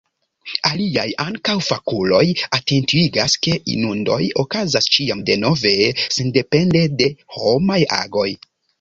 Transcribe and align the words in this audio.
Aliaj, 0.69 1.03
ankaŭ 1.25 1.55
fakuloj, 1.65 2.23
atentigas 2.59 3.37
ke 3.47 3.55
inundoj 3.75 4.19
okazas 4.47 4.91
ĉiam 4.97 5.23
denove, 5.31 5.77
sendepende 6.19 6.87
de 7.03 7.15
homaj 7.39 7.83
agoj. 8.05 8.31